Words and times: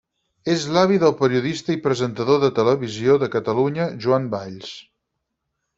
És 0.51 0.63
l'avi 0.77 0.95
del 1.03 1.13
periodista 1.19 1.75
i 1.75 1.81
presentador 1.83 2.41
de 2.45 2.49
Televisió 2.61 3.21
de 3.25 3.31
Catalunya 3.39 3.89
Joan 4.07 4.29
Valls. 4.37 4.73